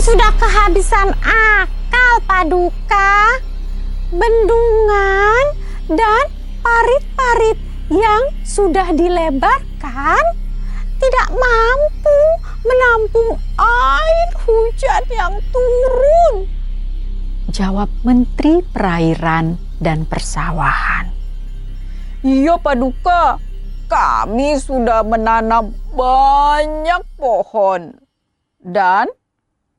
sudah 0.00 0.32
kehabisan 0.40 1.12
akal, 1.20 2.12
Paduka. 2.24 3.36
Bendungan 4.10 5.44
dan 5.92 6.24
parit-parit 6.64 7.60
yang 7.92 8.22
sudah 8.42 8.96
dilebarkan 8.96 10.24
tidak 10.96 11.28
mampu 11.30 12.20
menampung 12.64 13.30
air 13.60 14.28
hujan 14.40 15.04
yang 15.12 15.34
turun. 15.52 16.48
Jawab 17.52 17.92
Menteri 18.00 18.64
Perairan 18.72 19.60
dan 19.84 20.08
Persawahan. 20.08 21.12
Iya, 22.24 22.56
Paduka. 22.56 23.36
Kami 23.90 24.56
sudah 24.56 25.04
menanam 25.04 25.76
banyak 25.92 27.02
pohon 27.18 27.90
dan 28.62 29.10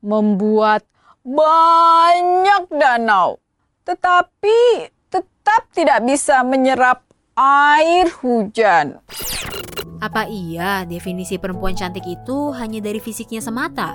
membuat 0.02 0.84
banyak 1.22 2.66
danau. 2.74 3.38
Tetapi 3.86 4.90
tetap 5.08 5.70
tidak 5.70 6.02
bisa 6.02 6.42
menyerap 6.42 7.06
air 7.38 8.10
hujan. 8.20 8.98
Apa 10.02 10.26
iya 10.26 10.82
definisi 10.82 11.38
perempuan 11.38 11.78
cantik 11.78 12.02
itu 12.02 12.50
hanya 12.58 12.82
dari 12.82 12.98
fisiknya 12.98 13.38
semata? 13.38 13.94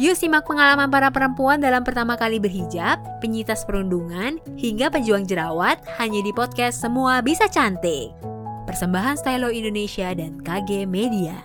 Yuk 0.00 0.18
simak 0.18 0.42
pengalaman 0.42 0.90
para 0.90 1.06
perempuan 1.14 1.62
dalam 1.62 1.86
pertama 1.86 2.18
kali 2.18 2.42
berhijab, 2.42 2.98
penyitas 3.22 3.62
perundungan, 3.62 4.42
hingga 4.58 4.90
pejuang 4.90 5.22
jerawat 5.22 5.78
hanya 6.02 6.18
di 6.18 6.34
podcast 6.34 6.82
Semua 6.82 7.22
Bisa 7.22 7.46
Cantik. 7.46 8.10
Persembahan 8.66 9.14
Stylo 9.14 9.54
Indonesia 9.54 10.10
dan 10.10 10.42
KG 10.42 10.90
Media. 10.90 11.38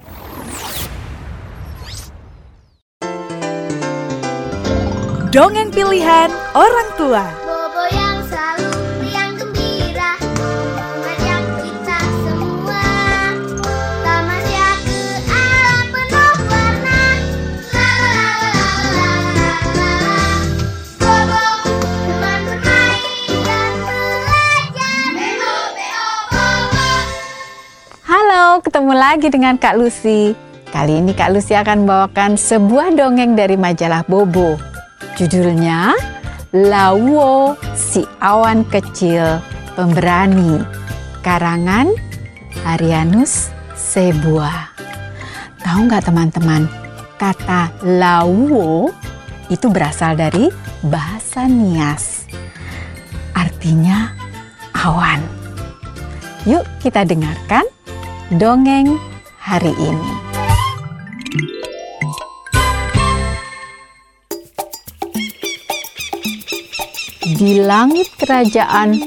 Dongeng 5.30 5.70
pilihan 5.70 6.34
orang 6.58 6.90
tua. 6.98 7.22
Bobo 7.46 7.86
yang 7.94 8.18
selalu 8.34 8.74
riang 9.06 9.38
gembira 9.38 10.18
Mengajak 10.82 11.44
kita 11.62 12.00
semua 12.26 12.86
Tamasya 14.02 14.70
ke 14.90 15.02
alam 15.30 15.86
penuh 15.94 16.34
warna 16.50 17.02
La 17.70 17.90
la 17.94 18.26
la 18.42 18.72
la 18.90 19.12
la 19.30 19.54
la 19.78 19.94
la 20.02 20.26
Bobo 20.98 21.46
teman 22.10 22.42
bermain 22.50 23.38
dan 23.46 23.72
belajar 23.86 25.10
Bebo 25.14 25.54
bebo 25.78 26.10
bobo 26.34 26.90
Halo, 28.10 28.66
ketemu 28.66 28.94
lagi 28.98 29.28
dengan 29.30 29.62
Kak 29.62 29.78
Lucy. 29.78 30.34
Kali 30.74 31.06
ini 31.06 31.14
Kak 31.14 31.30
Lucy 31.38 31.54
akan 31.54 31.86
membawakan 31.86 32.34
sebuah 32.34 32.98
dongeng 32.98 33.38
dari 33.38 33.54
majalah 33.54 34.02
Bobo. 34.10 34.69
Judulnya 35.20 36.00
Lawo 36.56 37.60
si 37.76 38.08
awan 38.24 38.64
kecil 38.64 39.44
pemberani. 39.76 40.64
Karangan 41.20 41.92
Harianus 42.64 43.52
Sebua. 43.76 44.72
Tahu 45.60 45.92
nggak 45.92 46.08
teman-teman? 46.08 46.72
Kata 47.20 47.68
lawo 47.84 48.96
itu 49.52 49.68
berasal 49.68 50.16
dari 50.16 50.48
bahasa 50.88 51.52
Nias. 51.52 52.24
Artinya 53.36 54.16
awan. 54.72 55.20
Yuk 56.48 56.64
kita 56.80 57.04
dengarkan 57.04 57.68
dongeng 58.32 58.96
hari 59.36 59.76
ini. 59.84 60.29
Di 67.40 67.56
langit 67.64 68.20
kerajaan 68.20 69.00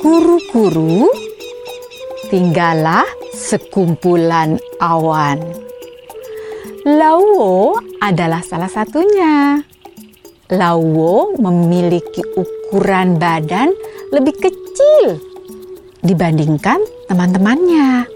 guru-guru 0.00 1.04
tinggallah 2.32 3.04
sekumpulan 3.36 4.56
awan. 4.80 5.36
Lauwo 6.88 7.76
adalah 8.00 8.40
salah 8.40 8.72
satunya. 8.72 9.60
Lauwo 10.48 11.36
memiliki 11.36 12.24
ukuran 12.24 13.20
badan 13.20 13.76
lebih 14.16 14.32
kecil 14.32 15.20
dibandingkan 16.00 16.80
teman-temannya. 17.12 18.08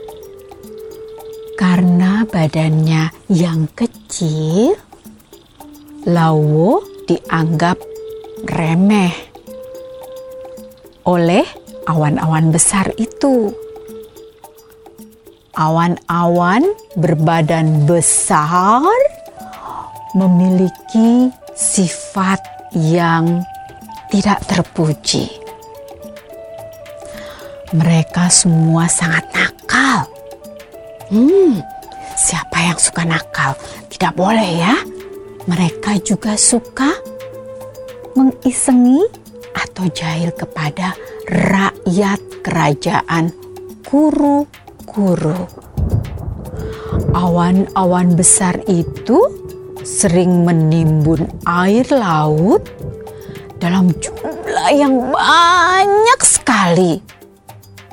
Karena 1.61 2.25
badannya 2.25 3.13
yang 3.29 3.69
kecil, 3.77 4.81
Lauwo 6.09 6.81
dianggap 7.05 7.77
remeh 8.49 9.28
oleh 11.09 11.49
awan-awan 11.89 12.53
besar 12.53 12.93
itu. 13.01 13.57
Awan-awan 15.57 16.63
berbadan 17.01 17.89
besar 17.89 18.85
memiliki 20.13 21.33
sifat 21.57 22.39
yang 22.77 23.43
tidak 24.13 24.45
terpuji. 24.47 25.27
Mereka 27.75 28.29
semua 28.31 28.87
sangat 28.87 29.25
nakal. 29.33 30.07
Hmm, 31.11 31.61
siapa 32.15 32.69
yang 32.69 32.79
suka 32.79 33.03
nakal? 33.09 33.57
Tidak 33.91 34.13
boleh 34.15 34.51
ya. 34.63 34.77
Mereka 35.49 36.01
juga 36.05 36.37
suka 36.37 36.93
mengisengi 38.17 39.18
atau 39.79 39.95
jahil 39.95 40.35
kepada 40.35 40.99
rakyat 41.31 42.19
kerajaan 42.43 43.31
guru-guru. 43.87 45.47
Awan-awan 47.15 48.19
besar 48.19 48.59
itu 48.67 49.23
sering 49.87 50.43
menimbun 50.43 51.31
air 51.47 51.87
laut 51.95 52.67
dalam 53.63 53.95
jumlah 54.03 54.71
yang 54.75 54.99
banyak 55.15 56.21
sekali. 56.27 56.99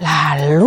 Lalu 0.02 0.66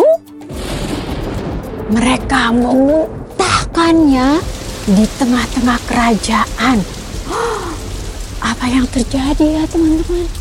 mereka 1.90 2.54
memuntahkannya 2.54 4.38
di 4.86 5.04
tengah-tengah 5.18 5.78
kerajaan. 5.82 6.78
Apa 8.54 8.70
yang 8.70 8.86
terjadi 8.86 9.58
ya 9.58 9.64
teman-teman? 9.66 10.38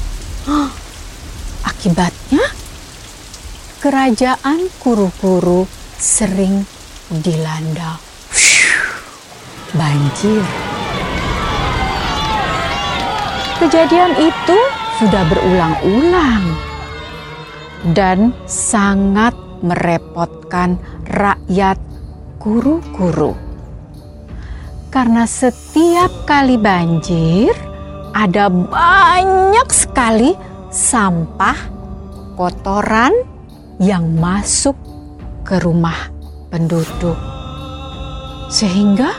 Akibatnya 1.69 2.43
kerajaan 3.83 4.71
kuru-kuru 4.79 5.67
sering 5.99 6.63
dilanda 7.11 7.99
banjir. 9.75 10.43
Kejadian 13.59 14.13
itu 14.21 14.59
sudah 15.03 15.23
berulang-ulang 15.27 16.45
dan 17.91 18.31
sangat 18.47 19.35
merepotkan 19.59 20.79
rakyat 21.11 21.75
guru-guru. 22.39 23.35
Karena 24.87 25.27
setiap 25.27 26.23
kali 26.23 26.55
banjir, 26.55 27.51
ada 28.17 28.49
banyak 28.49 29.69
sekali 29.69 30.33
sampah, 30.73 31.53
kotoran 32.33 33.13
yang 33.77 34.17
masuk 34.17 34.73
ke 35.45 35.61
rumah 35.61 36.09
penduduk. 36.49 37.13
Sehingga 38.49 39.13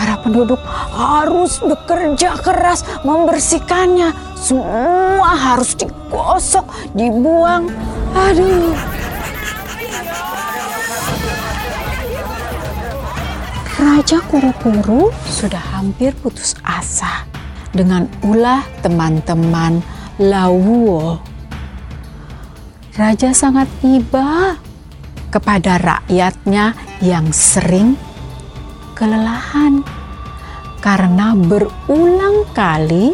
para 0.00 0.16
penduduk 0.24 0.56
harus 0.96 1.60
bekerja 1.60 2.40
keras 2.40 2.88
membersihkannya. 3.04 4.16
Semua 4.32 5.36
harus 5.36 5.76
digosok, 5.76 6.64
dibuang. 6.96 7.68
Aduh. 8.16 8.72
Raja 13.76 14.24
Kuru-Kuru 14.24 15.12
sudah 15.28 15.60
hampir 15.76 16.16
putus 16.16 16.56
asa 16.64 17.35
dengan 17.76 18.08
ulah 18.24 18.64
teman-teman 18.80 19.84
Lawuo. 20.16 21.20
Raja 22.96 23.36
sangat 23.36 23.68
iba 23.84 24.56
kepada 25.28 25.76
rakyatnya 25.76 26.72
yang 27.04 27.28
sering 27.28 27.92
kelelahan 28.96 29.84
karena 30.80 31.36
berulang 31.36 32.48
kali 32.56 33.12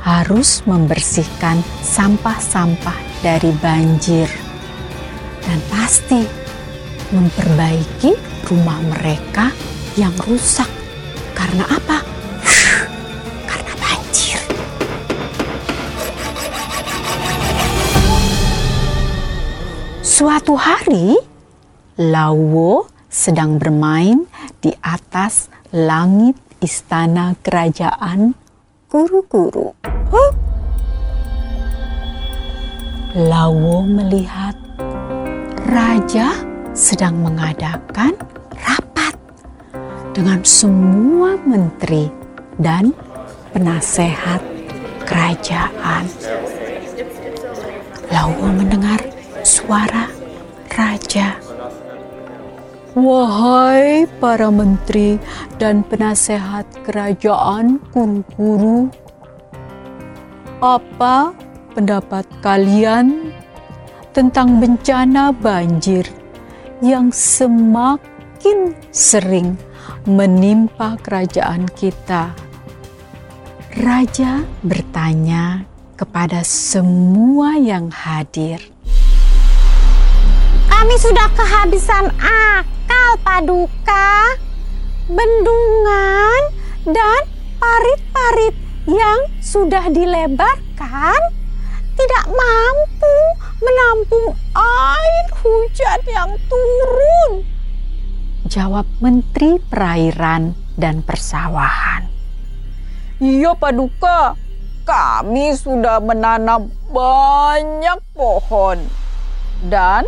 harus 0.00 0.64
membersihkan 0.64 1.60
sampah-sampah 1.84 2.96
dari 3.20 3.52
banjir 3.60 4.32
dan 5.44 5.60
pasti 5.68 6.24
memperbaiki 7.12 8.16
rumah 8.48 8.80
mereka 8.88 9.52
yang 10.00 10.12
rusak. 10.24 10.68
Karena 11.36 11.68
apa? 11.68 12.17
Suatu 20.18 20.58
hari, 20.58 21.14
Lawo 21.94 22.90
sedang 23.06 23.54
bermain 23.54 24.26
di 24.58 24.74
atas 24.82 25.46
langit 25.70 26.34
istana 26.58 27.38
kerajaan 27.38 28.34
guru-guru. 28.90 29.78
Lawo 33.14 33.86
melihat 33.86 34.58
raja 35.70 36.34
sedang 36.74 37.22
mengadakan 37.22 38.18
rapat 38.58 39.14
dengan 40.18 40.42
semua 40.42 41.38
menteri 41.46 42.10
dan 42.58 42.90
penasehat 43.54 44.42
kerajaan. 45.06 46.10
Lawo 48.10 48.50
mendengar 48.50 48.98
suara 49.68 50.08
raja. 50.72 51.36
Wahai 52.96 54.08
para 54.16 54.48
menteri 54.48 55.20
dan 55.60 55.84
penasehat 55.84 56.64
kerajaan 56.88 57.76
guru-guru, 57.92 58.88
apa 60.64 61.36
pendapat 61.76 62.24
kalian 62.40 63.28
tentang 64.16 64.56
bencana 64.56 65.36
banjir 65.36 66.08
yang 66.80 67.12
semakin 67.12 68.72
sering 68.88 69.52
menimpa 70.08 70.96
kerajaan 71.04 71.68
kita? 71.76 72.32
Raja 73.76 74.48
bertanya 74.64 75.68
kepada 76.00 76.40
semua 76.40 77.60
yang 77.60 77.92
hadir. 77.92 78.77
Kami 80.78 80.94
sudah 80.94 81.26
kehabisan 81.34 82.06
akal, 82.22 83.10
Paduka. 83.26 84.38
Bendungan 85.10 86.54
dan 86.86 87.26
parit-parit 87.58 88.54
yang 88.86 89.26
sudah 89.42 89.90
dilebarkan 89.90 91.18
tidak 91.98 92.24
mampu 92.30 93.16
menampung 93.58 94.38
air 94.54 95.26
hujan 95.42 95.98
yang 96.06 96.30
turun. 96.46 97.42
Jawab 98.46 98.86
Menteri 99.02 99.58
Perairan 99.58 100.54
dan 100.78 101.02
Persawahan. 101.02 102.06
Iya 103.18 103.50
Paduka, 103.58 104.38
kami 104.86 105.58
sudah 105.58 105.98
menanam 105.98 106.70
banyak 106.94 107.98
pohon 108.14 108.78
dan 109.66 110.06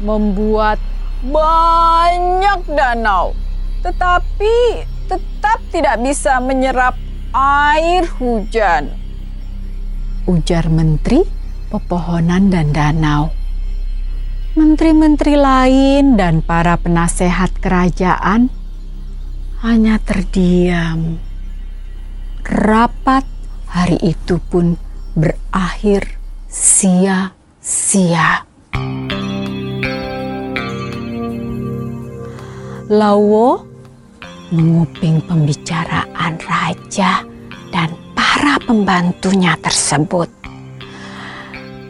membuat 0.00 0.80
banyak 1.20 2.64
danau. 2.72 3.36
Tetapi 3.84 4.56
tetap 5.08 5.58
tidak 5.72 6.00
bisa 6.00 6.40
menyerap 6.40 6.96
air 7.32 8.08
hujan. 8.18 8.92
Ujar 10.28 10.68
Menteri 10.68 11.24
Pepohonan 11.70 12.50
dan 12.50 12.74
Danau. 12.74 13.30
Menteri-menteri 14.58 15.38
lain 15.38 16.18
dan 16.18 16.42
para 16.42 16.74
penasehat 16.74 17.54
kerajaan 17.62 18.50
hanya 19.62 20.02
terdiam. 20.02 21.22
Rapat 22.42 23.22
hari 23.70 24.02
itu 24.02 24.42
pun 24.42 24.74
berakhir 25.14 26.18
sia-sia. 26.50 28.42
Lawo 32.90 33.62
menguping 34.50 35.22
pembicaraan 35.22 36.42
raja 36.42 37.22
dan 37.70 37.94
para 38.18 38.58
pembantunya 38.66 39.54
tersebut. 39.62 40.26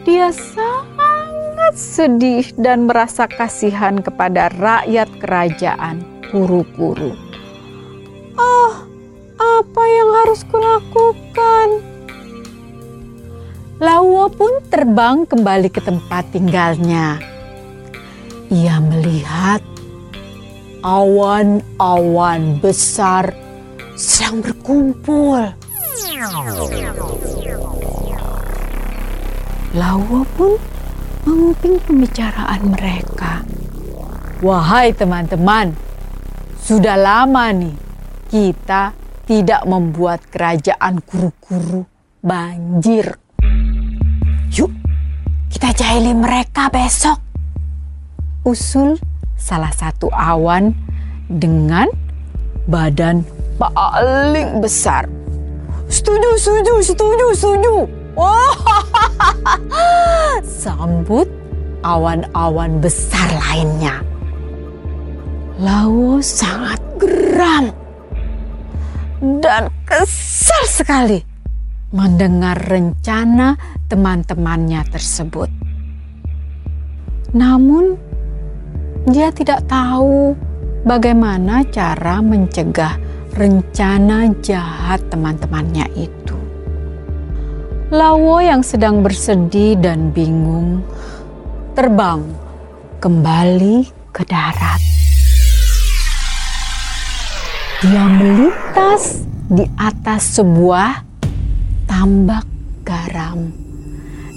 Dia 0.05 0.29
sangat 0.29 1.73
sedih 1.73 2.45
dan 2.53 2.85
merasa 2.85 3.25
kasihan 3.25 3.97
kepada 3.97 4.53
rakyat 4.53 5.09
kerajaan 5.17 6.05
kuru-kuru. 6.29 7.17
Oh, 8.37 8.73
apa 9.41 9.83
yang 9.89 10.09
harus 10.21 10.45
kulakukan? 10.45 11.81
Lawo 13.81 14.29
pun 14.29 14.53
terbang 14.69 15.25
kembali 15.25 15.73
ke 15.73 15.81
tempat 15.81 16.29
tinggalnya. 16.29 17.17
Ia 18.53 18.77
melihat 18.77 19.70
awan-awan 20.81 22.57
besar 22.57 23.33
sedang 23.93 24.41
berkumpul. 24.41 25.53
Lawo 29.77 30.25
pun 30.35 30.57
menguping 31.25 31.77
pembicaraan 31.85 32.61
mereka. 32.73 33.45
Wahai 34.41 34.89
teman-teman, 34.91 35.77
sudah 36.65 36.97
lama 36.97 37.53
nih 37.53 37.77
kita 38.33 38.97
tidak 39.29 39.61
membuat 39.69 40.25
kerajaan 40.27 40.97
guru-guru 41.05 41.85
banjir. 42.25 43.21
Yuk, 44.51 44.73
kita 45.53 45.71
jahili 45.77 46.17
mereka 46.17 46.73
besok. 46.73 47.21
Usul 48.41 48.97
salah 49.41 49.73
satu 49.73 50.05
awan 50.13 50.77
dengan 51.25 51.89
badan 52.69 53.25
paling 53.57 54.61
besar. 54.61 55.09
Setuju, 55.89 56.37
setuju, 56.37 56.73
setuju, 56.85 57.25
setuju. 57.33 57.73
Wah, 58.13 58.55
sambut 60.61 61.25
awan-awan 61.81 62.77
besar 62.79 63.27
lainnya. 63.49 63.99
Lawo 65.57 66.21
sangat 66.21 66.79
geram 67.01 67.73
dan 69.41 69.69
kesal 69.85 70.63
sekali 70.65 71.21
mendengar 71.91 72.55
rencana 72.55 73.59
teman-temannya 73.91 74.81
tersebut. 74.87 75.51
Namun, 77.35 77.99
dia 79.09 79.33
tidak 79.33 79.65
tahu 79.65 80.37
bagaimana 80.85 81.65
cara 81.73 82.21
mencegah 82.21 83.01
rencana 83.33 84.29
jahat 84.45 85.01
teman-temannya 85.09 85.89
itu. 85.97 86.37
Lawo 87.91 88.39
yang 88.39 88.61
sedang 88.63 89.03
bersedih 89.03 89.75
dan 89.81 90.13
bingung 90.13 90.85
terbang 91.73 92.23
kembali 93.01 93.89
ke 94.13 94.23
darat. 94.23 94.79
Dia 97.81 98.05
melintas 98.05 99.25
di 99.49 99.65
atas 99.81 100.37
sebuah 100.37 101.01
tambak 101.89 102.45
garam 102.85 103.49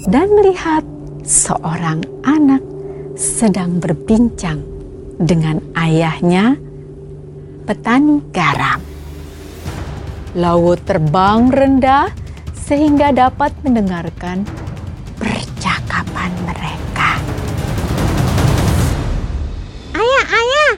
dan 0.09 0.27
melihat 0.33 0.81
seorang 1.21 2.01
anak 2.25 2.74
sedang 3.15 3.79
berbincang 3.79 4.59
dengan 5.15 5.63
ayahnya, 5.79 6.59
petani 7.63 8.19
garam. 8.35 8.83
Lawo 10.35 10.75
terbang 10.75 11.47
rendah 11.47 12.11
sehingga 12.51 13.15
dapat 13.15 13.55
mendengarkan 13.63 14.43
percakapan 15.15 16.27
mereka. 16.43 17.11
Ayah, 19.95 20.25
ayah, 20.27 20.71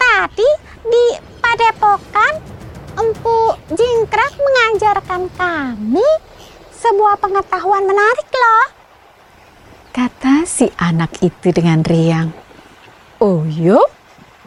tadi 0.00 0.50
di 0.88 1.04
Padepokan 1.44 2.34
Empu 2.96 3.40
Jingkrak 3.68 4.32
mengajarkan 4.40 5.28
kami 5.36 6.08
sebuah 6.72 7.20
pengetahuan 7.20 7.84
menarik 7.84 8.28
loh. 8.32 8.81
Kata 9.92 10.48
si 10.48 10.72
anak 10.80 11.20
itu 11.20 11.52
dengan 11.52 11.84
riang. 11.84 12.32
Oh 13.20 13.44
yo, 13.44 13.76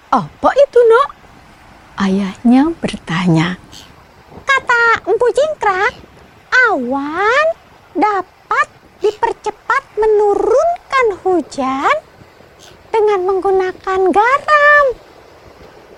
apa 0.09 0.49
itu 0.57 0.79
nak? 0.89 1.13
Ayahnya 2.01 2.73
bertanya. 2.81 3.53
Kata 4.41 5.05
Empu 5.05 5.29
Jingkrak, 5.29 6.01
awan 6.49 7.45
dapat 7.93 8.67
dipercepat 9.05 9.83
menurunkan 10.01 11.05
hujan 11.21 11.93
dengan 12.89 13.29
menggunakan 13.29 14.01
garam. 14.09 14.85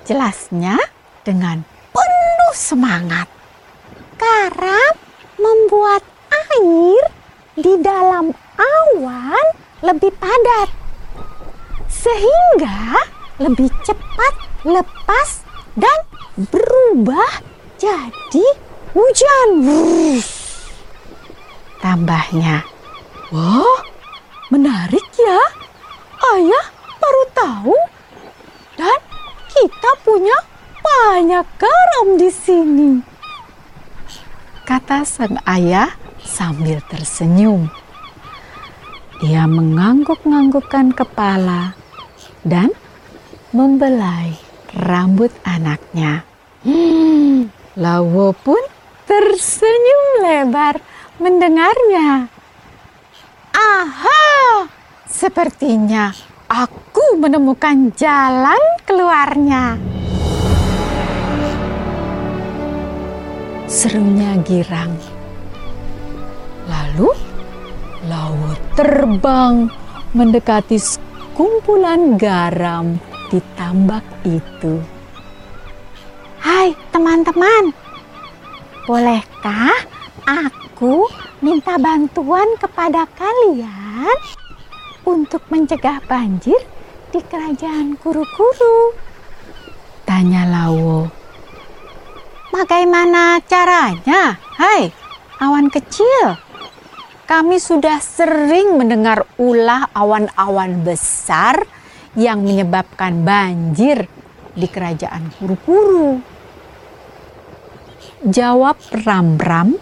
Jelasnya 0.03 0.75
dengan 1.23 1.63
penuh 1.95 2.51
semangat. 2.51 3.31
Garam 4.19 4.91
membuat 5.39 6.03
air 6.35 7.03
di 7.55 7.79
dalam 7.79 8.35
awan 8.57 9.45
lebih 9.85 10.11
padat. 10.17 10.69
sehingga 11.87 13.03
lebih 13.39 13.71
cepat 13.87 14.33
lepas 14.67 15.29
dan 15.79 15.99
berubah 16.35 17.41
jadi 17.77 18.47
hujan. 18.91 19.49
Tambahnya, 21.77 22.65
Wah, 23.29 23.81
menarik 24.49 25.03
ya. 25.13 25.39
Ayah 26.33 26.65
baru 26.97 27.23
tahu. 27.37 27.77
Dan 28.77 28.99
kita 29.51 29.91
punya 30.01 30.37
banyak 30.81 31.45
garam 31.59 32.07
di 32.17 32.29
sini. 32.31 32.91
kata 34.67 35.07
sang 35.07 35.39
ayah 35.47 35.95
sambil 36.19 36.83
tersenyum. 36.91 37.71
Ia 39.17 39.49
mengangguk-anggukkan 39.49 40.93
kepala 40.93 41.73
dan 42.45 42.69
membelai 43.49 44.37
rambut 44.77 45.33
anaknya. 45.41 46.21
Hmm, 46.61 47.49
Lawo 47.73 48.37
pun 48.37 48.61
tersenyum 49.09 50.21
lebar 50.21 50.77
mendengarnya. 51.17 52.29
Aha, 53.57 54.69
sepertinya 55.09 56.13
aku 56.45 57.17
menemukan 57.17 57.89
jalan 57.97 58.61
keluarnya. 58.85 59.81
Serunya 63.65 64.37
girang. 64.45 64.93
Lalu 66.69 67.26
Lawo 68.07 68.55
terbang 68.79 69.67
mendekati 70.15 70.79
kumpulan 71.35 72.15
garam 72.15 72.95
di 73.27 73.43
tambak 73.59 74.03
itu. 74.23 74.79
Hai 76.39 76.71
teman-teman, 76.95 77.75
bolehkah 78.87 79.75
aku 80.23 81.03
minta 81.43 81.75
bantuan 81.75 82.47
kepada 82.55 83.03
kalian 83.19 84.17
untuk 85.03 85.43
mencegah 85.51 85.99
banjir 86.07 86.63
di 87.11 87.19
kerajaan 87.19 87.99
guru-guru? 87.99 88.95
Tanya 90.07 90.47
Lawo. 90.47 91.11
Bagaimana 92.55 93.43
caranya? 93.43 94.39
Hai, 94.55 94.95
awan 95.43 95.67
kecil. 95.67 96.46
Kami 97.27 97.59
sudah 97.59 97.99
sering 97.99 98.79
mendengar 98.79 99.27
ulah 99.35 99.91
awan-awan 99.91 100.79
besar 100.79 101.59
yang 102.15 102.39
menyebabkan 102.39 103.27
banjir 103.27 104.07
di 104.55 104.63
kerajaan 104.63 105.35
Kuru-Kuru. 105.35 106.23
Jawab 108.31 108.79
Ram-Ram, 109.03 109.75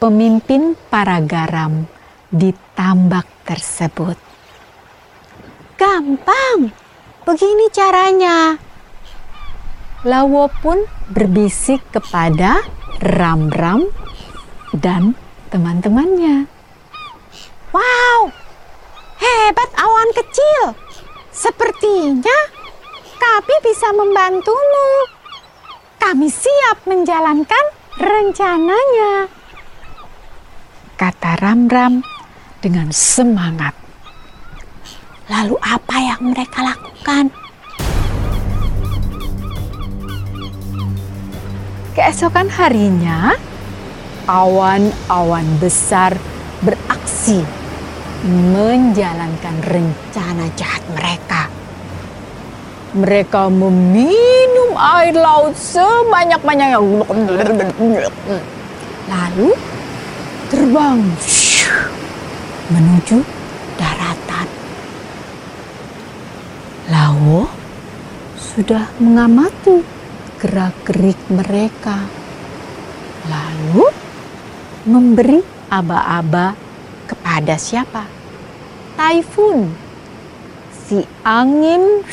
pemimpin 0.00 0.72
para 0.88 1.20
garam 1.20 1.84
di 2.32 2.56
tambak 2.72 3.28
tersebut. 3.44 4.16
Gampang. 5.76 6.72
Begini 7.28 7.68
caranya. 7.68 8.56
Lawo 10.08 10.48
pun 10.64 10.88
berbisik 11.12 11.84
kepada 11.92 12.64
Ram-Ram 13.04 13.92
dan 14.72 15.25
teman-temannya. 15.48 16.46
Wow, 17.70 18.32
hebat 19.20 19.70
awan 19.76 20.10
kecil. 20.16 20.76
Sepertinya 21.32 22.38
kami 23.20 23.54
bisa 23.64 23.92
membantumu. 23.92 24.88
Kami 26.00 26.28
siap 26.30 26.86
menjalankan 26.86 27.64
rencananya. 27.98 29.28
Kata 30.96 31.36
Ram-Ram 31.36 32.00
dengan 32.64 32.88
semangat. 32.88 33.76
Lalu 35.26 35.58
apa 35.58 35.96
yang 35.98 36.32
mereka 36.32 36.62
lakukan? 36.62 37.28
Keesokan 41.96 42.48
harinya, 42.52 43.34
awan-awan 44.26 45.46
besar 45.62 46.18
beraksi 46.62 47.46
menjalankan 48.26 49.56
rencana 49.62 50.50
jahat 50.58 50.82
mereka. 50.90 51.46
Mereka 52.96 53.52
meminum 53.52 54.72
air 54.74 55.14
laut 55.14 55.54
sebanyak-banyaknya. 55.54 56.80
Lalu 59.06 59.48
terbang 60.50 60.98
menuju 62.72 63.20
daratan. 63.78 64.48
Lawo 66.88 67.46
sudah 68.34 68.90
mengamati 68.96 69.84
gerak-gerik 70.40 71.20
mereka. 71.28 72.08
Lalu 73.28 74.05
memberi 74.86 75.42
aba-aba 75.66 76.54
kepada 77.10 77.58
siapa? 77.58 78.06
Typhoon, 78.94 79.74
si 80.70 81.02
angin 81.26 82.06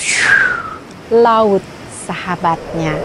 laut 1.14 1.62
sahabatnya. 2.04 2.98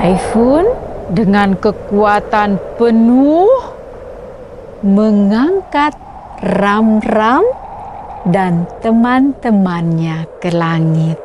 Typhoon 0.00 0.66
dengan 1.12 1.52
kekuatan 1.60 2.56
penuh 2.80 3.48
mengangkat 4.80 5.92
ram-ram 6.40 7.44
dan 8.24 8.64
teman-temannya 8.80 10.24
ke 10.40 10.48
langit. 10.54 11.18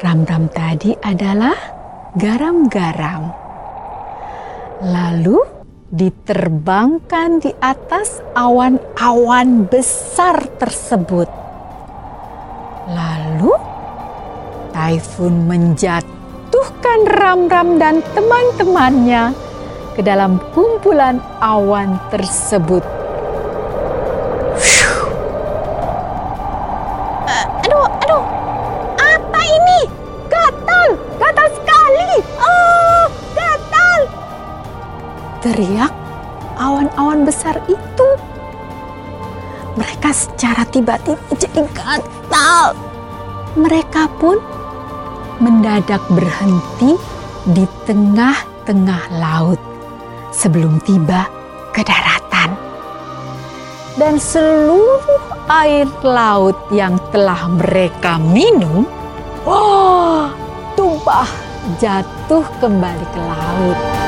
Ram-ram 0.00 0.48
tadi 0.52 0.92
adalah 1.00 1.75
garam-garam. 2.16 3.28
Lalu 4.80 5.36
diterbangkan 5.92 7.44
di 7.44 7.52
atas 7.60 8.24
awan-awan 8.32 9.68
besar 9.68 10.40
tersebut. 10.56 11.28
Lalu 12.88 13.52
Typhoon 14.72 15.44
menjatuhkan 15.44 17.00
Ram-Ram 17.04 17.76
dan 17.76 18.00
teman-temannya 18.16 19.36
ke 19.92 20.00
dalam 20.00 20.40
kumpulan 20.56 21.20
awan 21.44 22.00
tersebut. 22.08 22.95
Teriak 35.46 35.94
awan-awan 36.58 37.22
besar 37.22 37.62
itu. 37.70 38.08
Mereka 39.78 40.10
secara 40.10 40.66
tiba-tiba 40.66 41.22
jadi 41.38 41.62
gatal. 41.70 42.74
Mereka 43.54 44.10
pun 44.18 44.42
mendadak 45.38 46.02
berhenti 46.10 46.98
di 47.46 47.62
tengah-tengah 47.86 49.22
laut 49.22 49.60
sebelum 50.34 50.82
tiba 50.82 51.30
ke 51.70 51.86
daratan. 51.86 52.58
Dan 53.94 54.18
seluruh 54.18 55.22
air 55.46 55.86
laut 56.02 56.58
yang 56.74 56.98
telah 57.14 57.48
mereka 57.48 58.18
minum, 58.18 58.84
wah, 59.46 60.28
tumpah 60.74 61.28
jatuh 61.78 62.44
kembali 62.60 63.06
ke 63.14 63.20
laut. 63.24 64.05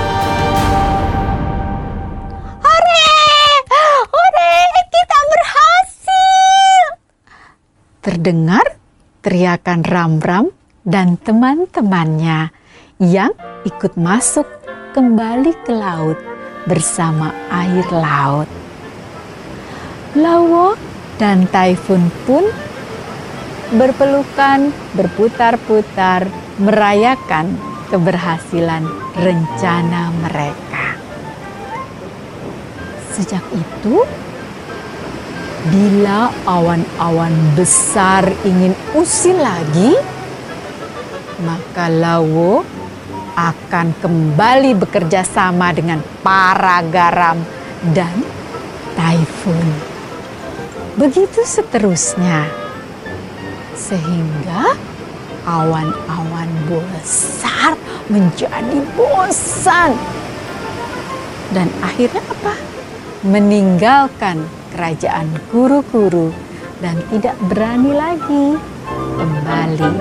Terdengar 8.09 8.65
teriakan 9.21 9.85
Ram-Ram 9.85 10.49
dan 10.81 11.21
teman-temannya 11.21 12.49
yang 13.05 13.37
ikut 13.69 14.00
masuk 14.00 14.49
kembali 14.97 15.53
ke 15.61 15.77
laut 15.77 16.17
bersama 16.65 17.37
air 17.53 17.85
laut. 17.93 18.49
Lawo 20.17 20.73
dan 21.21 21.45
Typhoon 21.53 22.09
pun 22.25 22.49
berpelukan 23.77 24.73
berputar-putar 24.97 26.33
merayakan 26.65 27.61
keberhasilan 27.93 28.88
rencana 29.21 30.09
mereka. 30.25 30.97
Sejak 33.12 33.45
itu, 33.53 34.00
bila 35.67 36.31
awan-awan 36.47 37.35
besar 37.59 38.31
ingin 38.47 38.79
usil 38.95 39.35
lagi, 39.35 39.99
maka 41.43 41.91
Lawo 41.91 42.62
akan 43.35 43.95
kembali 43.99 44.79
bekerja 44.79 45.27
sama 45.27 45.75
dengan 45.75 45.99
para 46.23 46.79
garam 46.87 47.43
dan 47.91 48.23
taifun. 48.95 49.67
Begitu 50.99 51.47
seterusnya, 51.47 52.47
sehingga 53.75 54.75
awan-awan 55.47 56.50
besar 56.67 57.79
menjadi 58.11 58.79
bosan. 58.99 59.95
Dan 61.55 61.71
akhirnya 61.81 62.21
apa? 62.29 62.55
Meninggalkan 63.25 64.58
kerajaan 64.75 65.28
guru-guru 65.50 66.32
dan 66.78 66.98
tidak 67.10 67.37
berani 67.50 67.92
lagi 67.94 68.46
kembali. 69.18 69.92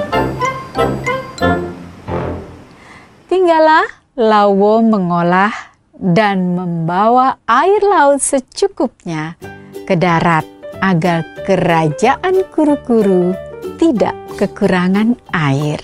Tinggallah 3.28 3.88
Lawo 4.18 4.82
mengolah 4.82 5.54
dan 5.94 6.58
membawa 6.58 7.38
air 7.46 7.82
laut 7.86 8.18
secukupnya 8.18 9.38
ke 9.86 9.94
darat 9.94 10.42
agar 10.82 11.22
kerajaan 11.46 12.42
guru-guru 12.50 13.38
tidak 13.78 14.18
kekurangan 14.42 15.14
air. 15.34 15.78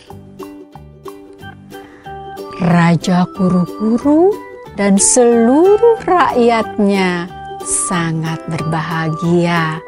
Raja 2.57 3.29
guru-guru 3.37 4.33
dan 4.73 4.97
seluruh 4.97 6.01
rakyatnya 6.01 7.29
sangat 7.63 8.43
berbahagia 8.51 9.79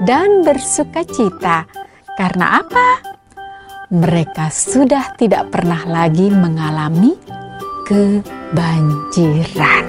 dan 0.00 0.40
bersuka 0.40 1.04
cita. 1.04 1.68
Karena 2.16 2.64
apa? 2.64 2.88
Mereka 3.92 4.48
sudah 4.48 5.12
tidak 5.20 5.52
pernah 5.52 5.84
lagi 5.84 6.32
mengalami 6.32 7.12
kebanjiran. 7.84 9.84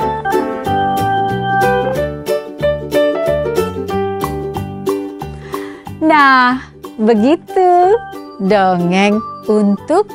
Nah, 6.02 6.60
begitu 7.00 7.96
dongeng 8.42 9.22
untuk 9.48 10.10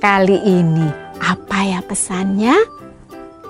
kali 0.00 0.38
ini. 0.46 0.86
Apa 1.20 1.66
ya 1.66 1.80
pesannya? 1.84 2.56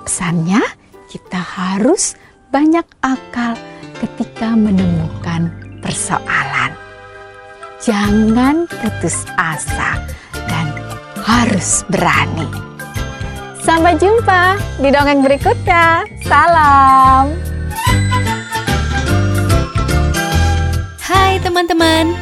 Pesannya 0.03 0.59
kita 1.07 1.37
harus 1.37 2.17
banyak 2.51 2.83
akal 2.99 3.55
ketika 4.03 4.53
menemukan 4.53 5.47
persoalan. 5.79 6.75
Jangan 7.81 8.67
putus 8.67 9.25
asa 9.39 9.97
dan 10.45 10.67
harus 11.23 11.87
berani. 11.87 12.45
Sampai 13.63 13.95
jumpa 13.97 14.59
di 14.83 14.91
dongeng 14.91 15.23
berikutnya. 15.23 16.03
Salam. 16.27 17.33
Hai 21.01 21.39
teman-teman, 21.39 22.13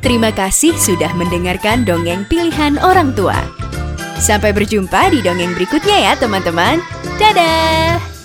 terima 0.00 0.32
kasih 0.32 0.72
sudah 0.74 1.12
mendengarkan 1.14 1.84
dongeng 1.84 2.24
pilihan 2.26 2.80
orang 2.80 3.12
tua. 3.12 3.36
Sampai 4.16 4.56
berjumpa 4.56 5.12
di 5.12 5.20
dongeng 5.20 5.52
berikutnya 5.52 6.10
ya 6.10 6.12
teman-teman. 6.16 6.80
Dadah! 7.20 8.15